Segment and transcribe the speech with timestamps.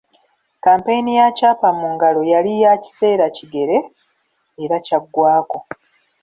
[0.55, 3.77] Kkampeyini ya Kyapa Mu Ngalo yali ya kiseera kigere
[4.63, 5.59] era kyaggwako.